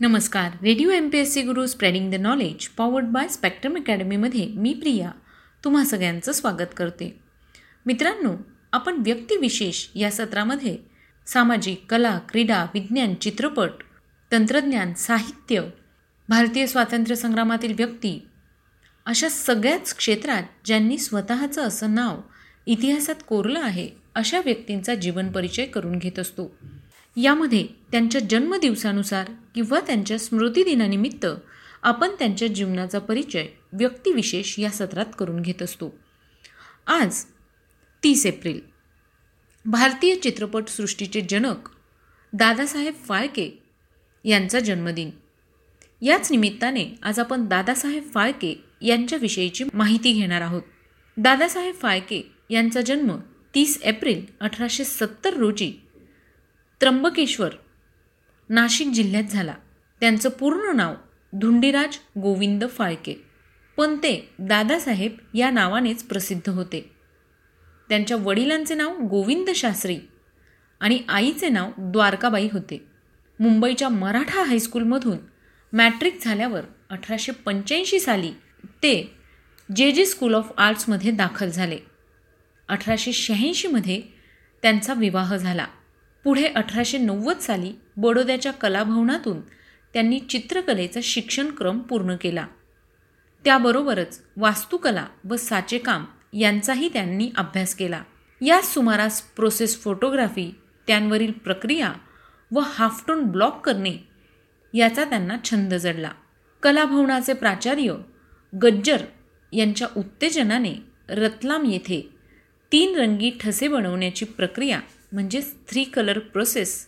[0.00, 0.50] नमस्कार.
[0.62, 5.10] Radio M P S C Guru spreading the knowledge powered by Spectrum अकॅडमीमध्ये मी प्रिया
[5.64, 7.20] तुम्हा सगळ्यांचं स्वागत करते.
[7.86, 8.32] मित्रांनो
[8.72, 10.76] आपण व्यक्तिविशेष या सत्रामध्ये
[11.26, 13.70] सामाजिक कला क्रीडा विज्ञान चित्रपट
[14.32, 15.62] तंत्रज्ञान साहित्य
[16.28, 18.18] भारतीय स्वातंत्र्य संग्रामातील व्यक्ती
[19.06, 22.20] अशा सगळ्याच क्षेत्रात ज्यांनी स्वतःचं असं नाव
[22.66, 26.50] इतिहासात कोरलं आहे अशा व्यक्तींचा जीवन परिचय करून घेत असतो.
[27.16, 31.26] यामध्ये त्यांच्या जन्मदिवसानुसार किंवा त्यांच्या स्मृतिदिनानिमित्त
[31.82, 35.94] आपण त्यांच्या जीवनाचा परिचय व्यक्तिविशेष या सत्रात करून घेत असतो.
[36.86, 37.24] आज
[38.04, 38.60] तीस एप्रिल.
[39.64, 41.68] भारतीय चित्रपटसृष्टीचे जनक
[42.32, 43.62] दादासाहेब फाळके
[44.24, 45.10] यांचा जन्मदिन.
[46.02, 50.62] याच निमित्ताने आज आपण दादासाहेब फाळके यांच्याविषयीची माहिती घेणार आहोत.
[51.16, 53.16] दादासाहेब फाळके यांचा जन्म
[53.54, 55.72] तीस एप्रिल अठराशे सत्तर रोजी
[56.80, 57.50] त्र्यंबकेश्वर
[58.48, 59.54] नाशिक जिल्ह्यात झाला.
[60.00, 60.94] त्यांचं पूर्ण नाव
[61.32, 63.22] धुंडीराज गोविंद फाळके.
[63.76, 66.90] पण ते दादासाहेब या नावानेच प्रसिद्ध होते.
[67.88, 69.98] त्यांच्या वडिलांचे नाव गोविंद शास्त्री
[70.80, 72.86] आणि आईचे नाव द्वारकाबाई होते.
[73.40, 75.18] मुंबईच्या मराठा हायस्कूलमधून
[75.72, 78.30] मॅट्रिक झाल्यावर अठराशे पंच्याऐंशी साली
[78.64, 79.14] ते
[79.76, 81.78] जे जे स्कूल ऑफ आर्ट्समध्ये दाखल झाले.
[82.68, 84.02] अठराशे शहाऐंशीमध्ये
[84.62, 85.66] त्यांचा विवाह झाला.
[86.24, 89.40] पुढे अठराशे नव्वद साली बडोद्याच्या कलाभवनातून
[89.94, 92.46] त्यांनी चित्रकलेचा शिक्षणक्रम पूर्ण केला.
[93.44, 98.02] त्याबरोबरच वास्तुकला व साचेकाम यांचाही त्यांनी अभ्यास केला.
[98.40, 100.54] या सुमारास प्रोसेस फोटोग्राफी
[100.86, 101.92] त्यांवरील प्रक्रिया
[102.54, 103.96] व हाफटोन ब्लॉक करणे
[104.74, 106.10] याचा त्यांना छंद जडला.
[106.62, 107.94] कलाभवनाचे प्राचार्य
[108.62, 109.04] गज्जर
[109.52, 110.74] यांच्या उत्तेजनाने
[111.08, 112.08] रतलाम येथे
[112.72, 114.80] तीन रंगी ठसे बनवण्याची प्रक्रिया
[115.12, 116.86] म्हणजेच थ्री कलर प्रोसेस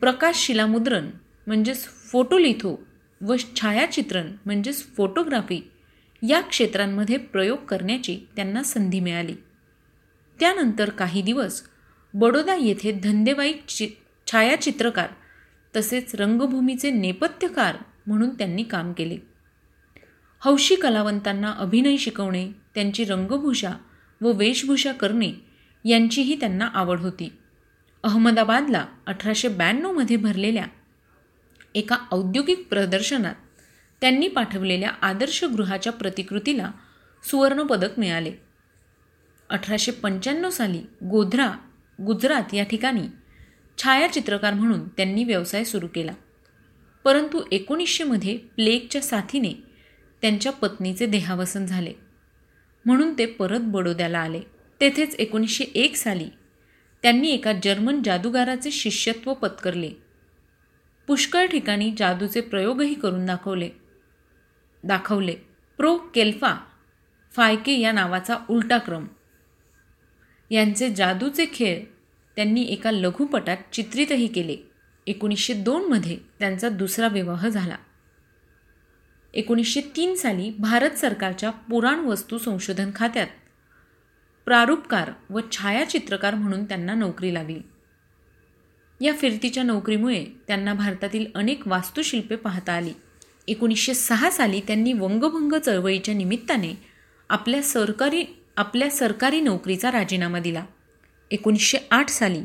[0.00, 1.10] प्रकाश शिलामुद्रण
[1.46, 2.86] म्हणजेच फोटोलिथो
[3.20, 5.70] व छायाचित्रण म्हणजेच फोटोग्राफी
[6.28, 9.34] या क्षेत्रांमध्ये प्रयोग करण्याची त्यांना संधी मिळाली.
[10.40, 11.62] त्यानंतर काही दिवस
[12.14, 13.88] बडोदा येथे धंदेबाई चि
[14.26, 15.08] छायाचित्रकार
[15.76, 19.16] तसेच रंगभूमीचे नेपथ्यकार म्हणून त्यांनी काम केले.
[20.40, 23.72] हौशी कलावंतांना अभिनय शिकवणे त्यांची रंगभूषा
[24.20, 25.32] व वेशभूषा करणे
[25.84, 27.32] यांचीही त्यांना आवड होती.
[28.02, 30.66] अहमदाबादला अठराशे ब्याण्णवमध्ये भरलेल्या
[31.74, 33.34] एका औद्योगिक प्रदर्शनात
[34.00, 36.70] त्यांनी पाठवलेल्या आदर्श गृहाच्या प्रतिकृतीला
[37.24, 38.32] सुवर्णपदक मिळाले.
[39.50, 41.52] अठराशे पंच्याण्णव साली गोध्रा
[42.02, 43.02] गुजरात या ठिकाणी
[43.78, 46.12] छायाचित्रकार म्हणून त्यांनी व्यवसाय सुरू केला.
[47.04, 49.52] परंतु एकोणीसशेमध्ये प्लेगच्या साथीने
[50.22, 51.92] त्यांच्या पत्नीचे देहावसन झाले.
[52.84, 54.40] म्हणून ते परत बडोद्याला आले.
[54.80, 56.28] तेथेच एकोणीसशे एक साली
[57.02, 59.90] त्यांनी एका जर्मन जादूगाराचे शिष्यत्व पत्करले.
[61.06, 63.70] पुष्कळ ठिकाणी जादूचे प्रयोगही करून दाखवले.
[64.84, 65.34] दाखवले.
[65.76, 65.96] प्रो.
[65.96, 66.54] केल्फा
[67.32, 69.06] फायके या नावाचा उलटा क्रम.
[70.50, 71.84] यांचे जादूचे खेळ
[72.36, 74.56] त्यांनी एका लघुपटात चित्रितही केले.
[75.06, 77.76] एकोणीसशे दोनमध्ये त्यांचा दुसरा विवाह झाला.
[79.34, 83.26] एकोणीसशे तीन साली भारत सरकारच्या पुराण वस्तू संशोधन खात्यात
[84.50, 87.60] प्रारूपकार व छायाचित्रकार म्हणून त्यांना नोकरी लागली.
[89.00, 92.92] या फिरतीच्या नोकरीमुळे त्यांना भारतातील अनेक वास्तुशिल्पे पाहता आली.
[93.48, 96.74] एकोणीसशे सहा साली त्यांनी वंगभंग चळवळीच्या निमित्ताने
[97.28, 98.24] आपल्या सरकारी
[98.56, 100.64] आपल्या सरकारी नोकरीचा राजीनामा दिला.
[101.30, 102.42] एकोणीसशे आठ साली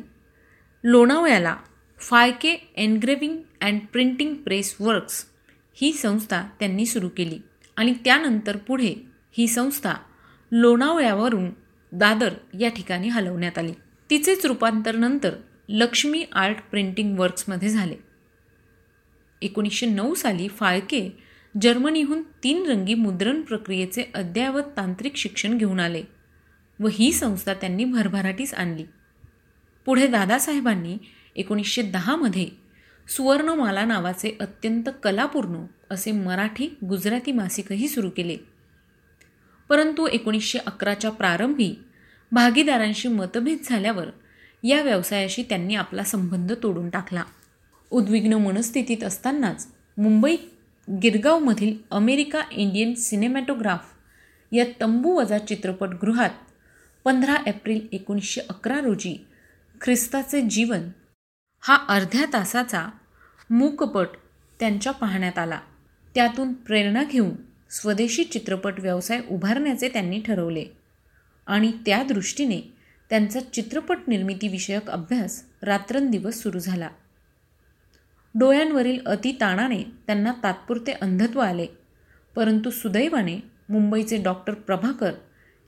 [0.84, 1.58] लोणावळ्याला
[2.00, 5.26] Phalke engraving and printing press works
[5.74, 7.40] ही संस्था त्यांनी सुरू केली
[7.78, 8.96] आणि त्यानंतर पुढे
[9.38, 9.94] ही संस्था
[10.52, 11.65] लोणावळ्यावरून
[11.98, 13.74] दादर या ठिकाणी हलवण्यात आली.
[14.10, 15.36] तिचेच रूपांतर नंतर
[15.70, 17.96] लक्ष्मी आर्ट प्रिंटिंग वर्क्समध्ये झाले.
[19.42, 21.18] एकोणीसशे नऊ साली फाळके
[21.62, 26.04] जर्मनीहून तीन रंगी मुद्रण प्रक्रियेचे अद्ययावत तांत्रिक शिक्षण घेऊन आले
[26.80, 28.86] व ही संस्था त्यांनी भरभराटीस आणली.
[29.86, 30.98] पुढे दादासाहेबांनी
[31.36, 32.48] एकोणीसशे दहामध्ये
[33.08, 38.38] सुवर्णमाला नावाचे अत्यंत कलापूर्ण असे मराठी गुजराती मासिकही सुरू केले.
[39.70, 41.76] परंतु एकोणीसशे अकराच्या प्रारंभी
[42.36, 44.06] भागीदारांशी मतभेद झाल्यावर
[44.64, 47.24] या व्यवसायाशी त्यांनी आपला संबंध तोडून टाकला.
[47.92, 49.68] उद्विग्न मनस्थितीत असतानाच
[49.98, 50.36] मुंबई
[51.04, 53.86] गिरगावमधील अमेरिका इंडियन सिनेमॅटोग्राफ
[54.52, 56.30] या तंबूवजा चित्रपटगृहात
[57.04, 59.26] पंधरा एप्रिल एकोणीसशे अकरा रोजी
[59.82, 60.82] ख्रिस्ताचे जीवन
[61.62, 62.90] हा अर्ध्या तासाचा
[63.50, 64.08] मूकपट
[64.60, 65.60] त्यांच्या पाहण्यात आला.
[66.16, 67.32] त्यातून प्रेरणा घेऊन
[67.70, 70.66] स्वदेशी चित्रपट व्यवसाय उभारण्याचे त्यांनी ठरवले.
[71.46, 72.62] आणि त्या दृष्टीने
[73.10, 76.90] त्यांचा चित्रपट निर्मितीविषयक अभ्यास रात्रंदिवस सुरू झाला.
[78.36, 81.68] डोळ्यांवरील अतिताणाने त्यांना तात्पुरते अंधत्व आले
[82.36, 83.40] परंतु सुदैवाने
[83.70, 85.12] मुंबईचे डॉक्टर प्रभाकर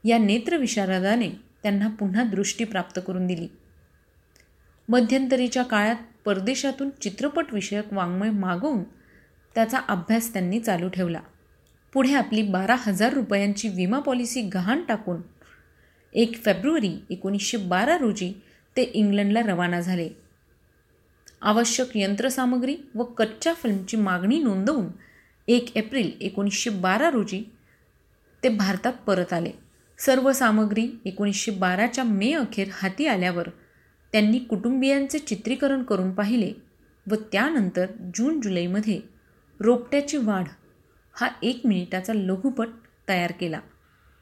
[0.04, 1.30] या नेत्रविशारदाने
[1.64, 3.48] त्यांना पुन्हा दृष्टी प्राप्त करून दिली.
[4.90, 5.96] मध्यंतरीच्या काळात
[6.26, 8.84] परदेशातून चित्रपटविषयक वाङ्मय मागवून
[9.56, 11.20] त्याचा अभ्यास त्यांनी चालू ठेवला.
[11.94, 15.22] पुढे आपली बारा हजार रुपयांची विमा पॉलिसी गहाण टाकून
[16.14, 18.34] एक फेब्रुवारी एकोणीसशे बारा रोजी
[18.78, 20.10] ते इंग्लंडला रवाना झाले.
[21.42, 24.88] आवश्यक यंत्रसामग्री व कच्च्या फिल्मची मागणी नोंदवून
[25.48, 27.44] एक एप्रिल एकोणीसशे बारा रोजी
[28.44, 29.52] ते भारतात परत आले.
[30.00, 33.50] सर्व सामग्री एकोणीसशे बाराच्या मे अखेर हाती आल्यावर
[34.12, 36.52] त्यांनी कुटुंबियांचे चित्रीकरण करून पाहिले
[37.12, 39.00] व त्यानंतर जून जुलैमध्ये
[39.60, 40.48] रोपट्याची वाढ
[41.14, 42.68] हा एक मिनिटाचा लघुपट
[43.10, 43.60] तयार केला.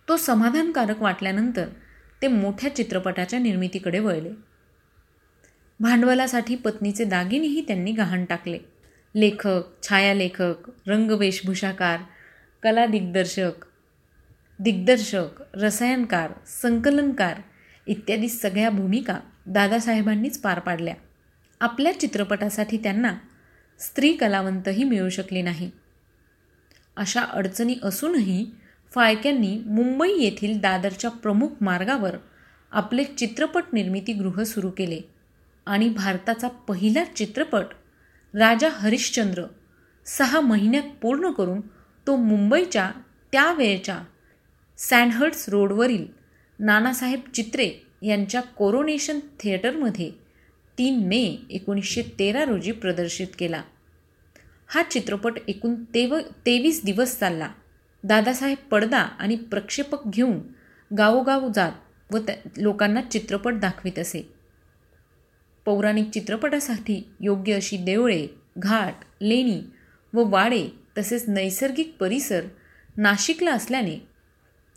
[0.10, 1.70] तो समाधानकारक वाटल्यानंतर
[2.22, 4.30] ते मोठ्या चित्रपटाच्या निर्मितीकडे वळले.
[5.80, 8.60] भांडवलासाठी पत्नीचे दागिनेही त्यांनी गहाण टाकले.
[9.16, 10.56] लेखक छायालेखक
[10.88, 12.00] रंगवेशभूषाकार
[12.64, 13.66] कला दिग्दर्शक
[14.60, 17.42] दिग्दर्शक रसायनकार संकलनकार
[17.88, 20.94] इत्यादी सगळ्या भूमिका दादासाहेबांनीच पार पाडल्या.
[21.62, 23.18] आपल्या चित्रपटासाठी त्यांना
[23.80, 25.72] स्त्री कलावंतही मिळू शकली नाही.
[26.96, 28.52] अशा अडचणी असूनही
[28.96, 32.16] फाळक्यांनी मुंबई येथील दादरच्या प्रमुख मार्गावर
[32.72, 35.00] आपले चित्रपट निर्मितीगृह सुरू केले
[35.66, 37.66] आणि भारताचा पहिला चित्रपट
[38.34, 39.44] राजा हरिश्चंद्र
[40.06, 41.62] सहा महिन्यात पूर्ण करून
[42.08, 42.92] तो मुंबईच्या
[43.32, 44.00] त्यावेळच्या
[44.78, 46.06] सँडहर्ट्स रोडवरील
[46.60, 47.70] नानासाहेब चित्रे
[48.02, 50.12] यांच्या कोरोनेशन थिएटरमध्ये
[50.78, 53.62] तीन मे एकोणीसशे तेरा रोजी प्रदर्शित केला.
[54.68, 57.50] हा चित्रपट एकूण तेव तेवीस दिवस चालला.
[58.08, 60.40] दादासाहेब पडदा आणि प्रक्षेपक घेऊन
[60.98, 61.72] गावोगाव जात
[62.12, 64.30] व त्या लोकांना चित्रपट दाखवित असे.
[65.66, 69.62] पौराणिक चित्रपटासाठी योग्य अशी देवळे घाट लेणी
[70.14, 70.68] व वाडे
[70.98, 72.42] तसेच नैसर्गिक परिसर
[72.98, 74.08] नाशिकला असल्याने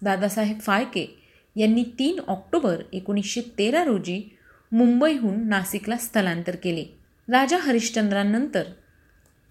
[0.02, 1.19] दादासाहेब फाळके
[1.56, 4.36] यांनी तीन ऑक्टोबर एकोणीसशे तेरा रोजी
[4.72, 6.84] मुंबईहून नाशिकला स्थलांतर केले.
[7.32, 8.62] राजा हरिश्चंद्रांनंतर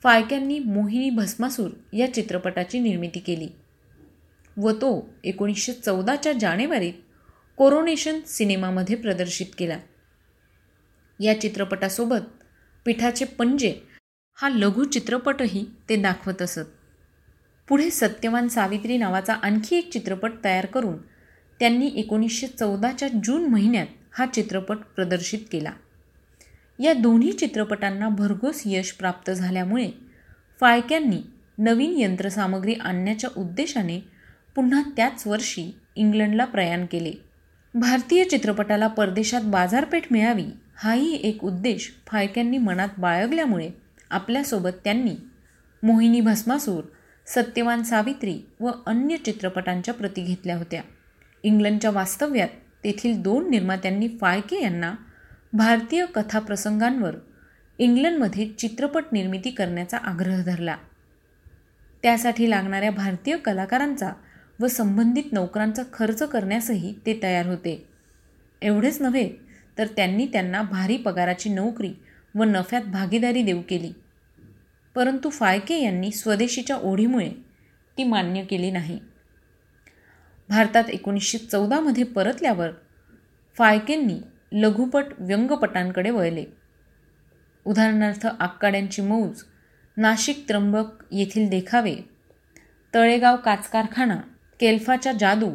[0.03, 3.47] फाळक्यांनी मोहिनी भस्मासूर या चित्रपटाची निर्मिती केली.
[4.57, 6.93] व तो एकोणीसशे चौदाच्या जानेवारीत
[7.57, 9.77] कोरोनेशन सिनेमामध्ये प्रदर्शित केला.
[11.19, 12.43] या चित्रपटासोबत
[12.85, 13.73] पिठाचे पंजे
[14.33, 16.65] हा लघु चित्रपटही ते दाखवत असत.
[17.67, 20.97] पुढे सत्यवान सावित्री नावाचा आणखी एक चित्रपट तयार करून
[21.59, 25.71] त्यांनी एकोणीसशे चौदाच्या जून महिन्यात हा चित्रपट प्रदर्शित केला.
[26.79, 29.91] या दोन्ही चित्रपटांना भरघोस यश प्राप्त झाल्यामुळे
[30.59, 31.21] फाळक्यांनी
[31.57, 34.16] नवीन यंत्रसामग्री आणण्याच्या उद्देशाने
[34.57, 37.11] पुन्हा त्याच वर्षी इंग्लंडला प्रयाण केले.
[37.73, 40.45] भारतीय चित्रपटाला परदेशात बाजारपेठ मिळावी
[40.75, 43.69] हाही एक उद्देश फाळक्यांनी मनात बाळगल्यामुळे
[44.09, 45.15] आपल्यासोबत त्यांनी
[45.83, 46.83] मोहिनी भस्मासूर
[47.27, 50.81] सत्यवान सावित्री व अन्य चित्रपटांच्या प्रती घेतल्या होत्या.
[51.43, 52.49] इंग्लंडच्या वास्तव्यात
[52.83, 54.93] तेथील दोन निर्मात्यांनी फाळके यांना
[55.53, 57.15] भारतीय कथाप्रसंगांवर
[57.77, 60.77] इंग्लंडमध्ये चित्रपट निर्मिती करण्याचा आग्रह धरला.
[62.03, 64.11] त्यासाठी लागणाऱ्या भारतीय कलाकारांचा
[64.59, 67.85] व संबंधित नोकरांचा खर्च करण्यासही ते तयार होते.
[68.61, 69.29] एवढेच नव्हे
[69.77, 71.93] तर त्यांनी त्यांना भारी पगाराची नोकरी
[72.35, 73.93] व नफ्यात भागीदारी देऊ केली.
[74.95, 77.29] परंतु फाळके यांनी स्वदेशीच्या ओढीमुळे
[77.97, 78.99] ती मान्य केली नाही.
[80.49, 82.69] भारतात एकोणीसशे चौदामध्ये परतल्यावर
[83.57, 84.19] फाळकेंनी
[84.51, 86.45] लघुपट व्यंगपटांकडे वळले.
[87.65, 89.43] उदाहरणार्थ आक्काड्यांची मौज
[89.97, 91.95] नाशिक त्र्यंबक येथील देखावे
[92.93, 94.17] तळेगाव काच कारखाना
[94.59, 95.51] केल्फाच्या जादू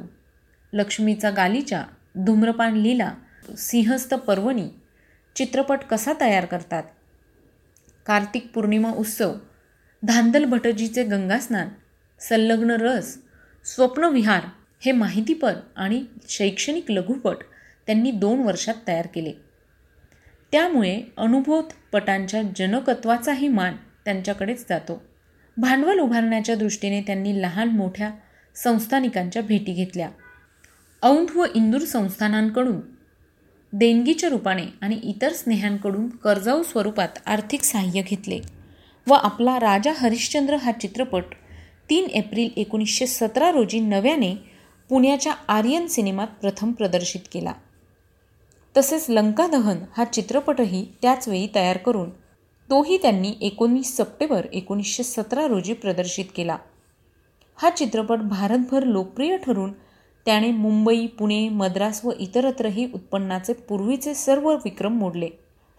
[0.72, 3.14] लक्ष्मीचा गालीचा धूम्रपान लीला
[3.58, 4.68] सिंहस्थ पर्वणी
[5.36, 6.82] चित्रपट कसा तयार करतात?
[8.06, 9.34] कार्तिक पौर्णिमा उत्सव
[10.02, 11.68] धांदल भटजीचे गंगास्नान
[12.20, 13.18] संलग्न रस
[13.64, 14.44] स्वप्नविहार
[14.80, 17.36] हे माहितीपट आणि शैक्षणिक लघुपट
[17.86, 19.32] त्यांनी दोन वर्षात तयार केले.
[20.52, 25.02] त्यामुळे अनुभवपटांच्या जनकत्वाचाही मान त्यांच्याकडेच जातो.
[25.56, 28.10] भांडवल उभारण्याच्या दृष्टीने त्यांनी लहान मोठ्या
[28.56, 30.08] संस्थानिकांच्या भेटी घेतल्या.
[31.02, 32.80] औंध व इंदूर संस्थानांकडून
[33.72, 38.40] देणगीच्या रूपाने आणि इतर स्नेहांकडून कर्जाऊ स्वरूपात आर्थिक सहाय्य घेतले
[39.06, 41.24] व आपला राजा हरिश्चंद्र हा चित्रपट
[41.90, 44.34] तीन एप्रिल एकोणीसशे सतरा रोजी नव्याने
[44.88, 47.52] पुण्याच्या आर्यन सिनेमात प्रथम प्रदर्शित केला.
[48.76, 52.10] तसेच लंकादहन हा चित्रपटही त्याचवेळी तयार करून
[52.70, 56.56] तोही त्यांनी एकोणीस सप्टेंबर एकोणीसशे सतरा रोजी प्रदर्शित केला.
[57.58, 59.72] हा चित्रपट भारतभर लोकप्रिय ठरून
[60.26, 65.28] त्याने मुंबई पुणे मद्रास व इतरत्रही उत्पन्नाचे पूर्वीचे सर्व विक्रम मोडले.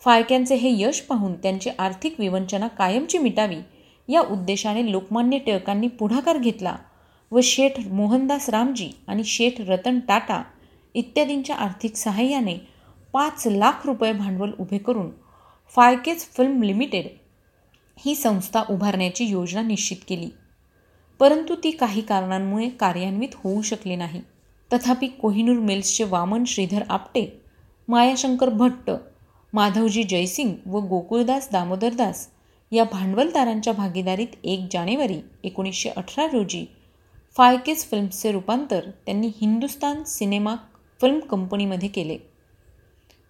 [0.04, 3.58] फाळक्यांचे हे यश पाहून त्यांची आर्थिक विवंचना कायमची मिटावी
[4.10, 6.76] या उद्देशाने लोकमान्य टिळकांनी पुढाकार घेतला
[7.32, 10.42] व शेठ मोहनदास रामजी आणि शेठ रतन टाटा
[10.96, 12.56] इत्यादींच्या आर्थिक सहाय्याने
[13.14, 15.10] पाच लाख रुपये भांडवल उभे करून
[15.76, 17.08] फाळकेज फिल्म लिमिटेड
[18.06, 20.30] ही संस्था उभारण्याची योजना निश्चित केली.
[21.24, 24.22] परंतु ती काही कारणांमुळे कार्यान्वित होऊ शकली नाही.
[24.74, 27.42] तथापि कोहिनूर मिल्सचे वामन श्रीधर आपटे
[27.88, 28.92] मायाशंकर भट्ट
[29.54, 32.28] माधवजी जयसिंग व गोकुळदास दामोदरदास
[32.72, 36.66] या भांडवलदारांच्या भागीदारीत एक जानेवारी एकोणीसशे अठरा रोजी
[37.38, 40.56] फायकेस फिल्म्सचे रूपांतर त्यांनी हिंदुस्तान सिनेमा
[41.02, 42.18] फिल्म कंपनीमध्ये केले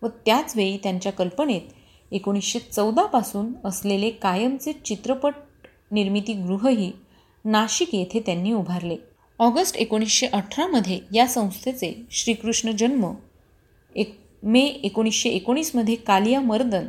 [0.02, 1.62] व त्याचवेळी त्यांच्या कल्पनेत
[2.12, 5.34] एकोणीसशे चौदापासून असलेले कायमचे चित्रपट
[5.92, 6.92] निर्मिती गृहही
[7.46, 8.96] नाशिक येथे त्यांनी उभारले.
[9.40, 13.14] ऑगस्ट एकोणीसशे अठरामध्ये या संस्थेचे श्रीकृष्ण जन्म.
[13.96, 16.86] एक मे एकोणीसशे एकोणीसमध्ये कालिया मर्दन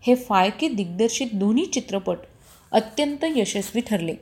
[0.00, 2.16] हे फाळके दिग्दर्शित दोन्ही चित्रपट
[2.72, 4.14] अत्यंत यशस्वी ठरले.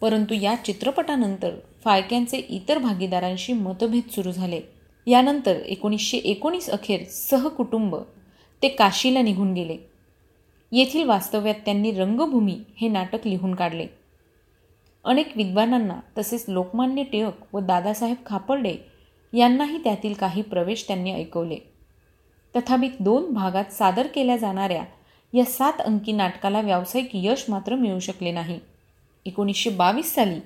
[0.00, 1.50] परंतु या चित्रपटानंतर
[1.84, 4.60] फाळक्यांचे इतर भागीदारांशी मतभेद सुरू झाले.
[5.06, 7.96] यानंतर एकोणीसशे एकोणीस अखेर सहकुटुंब
[8.62, 9.76] ते काशीला निघून गेले.
[10.72, 13.86] येथील वास्तव्यात त्यांनी रंगभूमी हे नाटक लिहून काढले.
[15.04, 18.76] अनेक विद्वानांना तसेच लोकमान्य टिळक व दादासाहेब खापर्डे
[19.32, 21.56] यांनाही त्यातील काही प्रवेश त्यांनी ऐकवले.
[22.56, 24.84] तथापि दोन भागात सादर केल्या जाणाऱ्या
[25.34, 28.58] या सात अंकी नाटकाला व्यावसायिक यश मात्र मिळू शकले नाही.
[29.26, 30.40] एकोणीसशे बावीस साली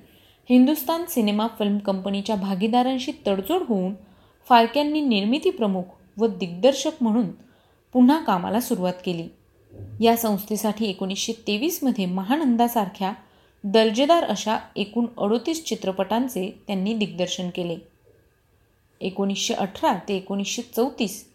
[0.49, 3.93] हिंदुस्तान सिनेमा फिल्म कंपनीच्या भागीदारांशी तडजोड होऊन
[4.49, 5.83] फाळक्यांनी निर्मिती प्रमुख
[6.17, 7.27] व दिग्दर्शक म्हणून
[7.93, 9.27] पुन्हा कामाला सुरुवात केली.
[10.05, 13.13] या संस्थेसाठी एकोणीसशे तेवीसमध्ये महानंदासारख्या
[13.67, 17.77] दर्जेदार अशा एकूण अडोतीस चित्रपटांचे त्यांनी दिग्दर्शन केले.
[19.01, 21.27] एकोणीसशे अठरा ते एकोणीसशे चौतीस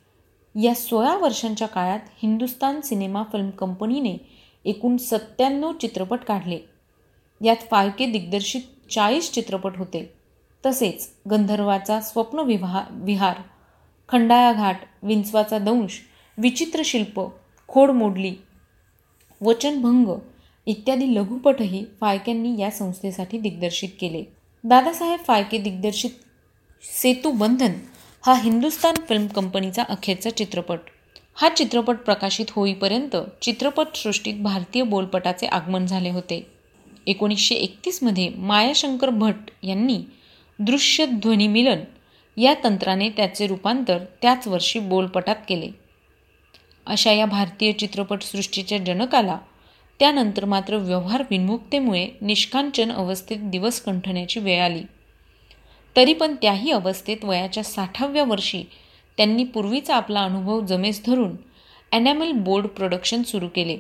[0.63, 4.17] या सोळा वर्षांच्या काळात हिंदुस्तान सिनेमा फिल्म कंपनीने
[4.65, 6.59] एकूण सत्त्याण्णव चित्रपट काढले.
[7.45, 8.61] यात फाळके दिग्दर्शित
[8.91, 10.13] चाळीस चित्रपट होते.
[10.67, 13.37] तसेच गंधर्वाचा स्वप्नविवाह विहार
[14.09, 16.01] खंडाळा घाट विंचवाचा दंश
[16.39, 17.21] विचित्र शिल्प
[17.69, 18.35] खोड मोडली
[19.41, 20.19] वचनभंग
[20.67, 24.23] इत्यादी लघुपटही फाळक्यांनी या संस्थेसाठी दिग्दर्शित केले.
[24.65, 26.11] दादासाहेब फाळके दिग्दर्शित
[26.83, 27.73] सेतुबंधन
[28.27, 30.79] हा हिंदुस्तान फिल्म कंपनीचा अखेरचा चित्रपट.
[31.35, 36.47] हा चित्रपट प्रकाशित होईपर्यंत चित्रपटसृष्टीत भारतीय बोलपटाचे आगमन झाले होते.
[37.07, 39.99] एकोणीसशे एकतीसमध्ये मायाशंकर भट यांनी
[40.59, 41.81] दृश्य ध्वनिमिलन
[42.37, 45.71] या तंत्राने त्याचे रूपांतर त्याच वर्षी बोलपटात केले.
[46.87, 49.39] अशा या भारतीय चित्रपटसृष्टीच्या जनकाला
[50.01, 54.83] त्यानंतर मात्र व्यवहार विन्मुक्तेमुळे निष्कांचन अवस्थेत दिवस कंठण्याची वेळ आली.
[55.97, 58.63] तरी पण त्याही अवस्थेत वयाच्या साठाव्या वर्षी
[59.17, 61.37] त्यांनी पूर्वीचा आपला अनुभव जमेस धरून
[61.93, 63.77] ॲनॅमल बोर्ड प्रोडक्शन सुरू केले.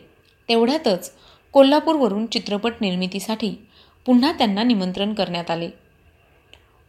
[0.48, 1.12] तेवढ्यातच
[1.52, 3.50] कोल्हापूरवरून चित्रपट निर्मितीसाठी
[4.06, 5.70] पुन्हा त्यांना निमंत्रण करण्यात आले.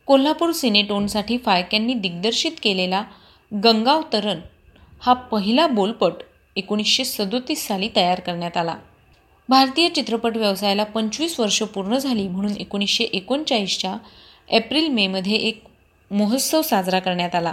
[0.06, 3.04] कोल्हापूर सिनेटोनसाठी फायक्यांनी दिग्दर्शित केलेला
[3.64, 4.40] गंगावतरण
[5.02, 6.14] हा पहिला बोलपट
[6.56, 8.76] एकोणीसशे सदोतीस साली तयार करण्यात आला.
[9.52, 13.96] भारतीय चित्रपट व्यवसायाला पंचवीस वर्ष पूर्ण झाली म्हणून एकोणीसशे एकोणचाळीसच्या
[14.50, 15.64] एप्रिल मेमध्ये एक
[16.12, 17.52] महोत्सव साजरा करण्यात आला.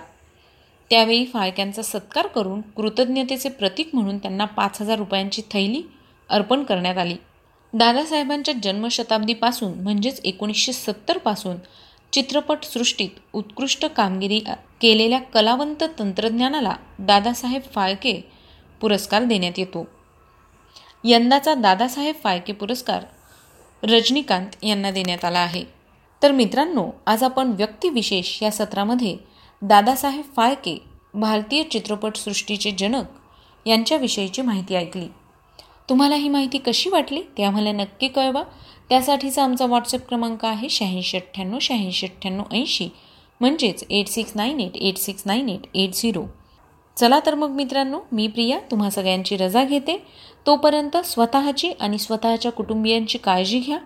[0.90, 5.82] त्यावेळी फाळक्यांचा सत्कार करून कृतज्ञतेचे प्रतीक म्हणून त्यांना पाच हजार रुपयांची थैली
[6.30, 7.16] अर्पण करण्यात आली.
[7.72, 11.56] दादासाहेबांच्या जन्मशताब्दीपासून म्हणजेच एकोणीसशे सत्तरपासून
[12.12, 14.40] चित्रपटसृष्टीत उत्कृष्ट कामगिरी
[14.80, 18.20] केलेल्या कलावंत तंत्रज्ञानाला दादासाहेब फाळके
[18.80, 19.86] पुरस्कार देण्यात येतो.
[21.04, 23.04] यंदाचा दादासाहेब फाळके पुरस्कार
[23.82, 25.64] रजनीकांत यांना देण्यात आला आहे.
[26.22, 29.16] तर मित्रांनो आज आपण व्यक्तिविशेष या सत्रामध्ये
[29.62, 30.82] दादासाहेब फाळके
[31.14, 33.04] भारतीय चित्रपटसृष्टीचे जनक
[33.66, 35.06] यांच्याविषयीची माहिती ऐकली.
[35.88, 38.42] तुम्हाला ही माहिती कशी वाटली ते आम्हाला नक्की कळवा.
[38.88, 42.88] त्यासाठीचा आमचा व्हॉट्सअप क्रमांक आहे शहाऐंशी अठ्ठ्याण्णव शहाऐंशी अठ्ठ्याण्णव ऐंशी.
[43.40, 46.24] म्हणजेच eight six nine eight eight six nine eight eight zero.
[46.96, 50.06] चला तर मग मित्रांनो मी प्रिया तुम्हा सगळ्यांची रजा घेते.
[50.48, 53.78] तोपर्यंत स्वतःची आणि स्वतःच्या कुटुंबियांची काळजी घ्या.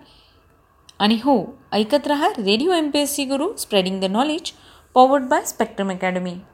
[0.99, 4.51] आणि हो ऐकत रहा radio M P S C guru spreading the knowledge
[4.93, 6.35] powered by spectrum academy.